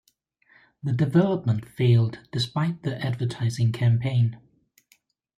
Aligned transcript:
The 0.81 0.93
development 0.93 1.63
failed 1.69 2.27
despite 2.31 2.81
the 2.81 2.99
advertising 3.05 3.71
campaign. 3.71 4.39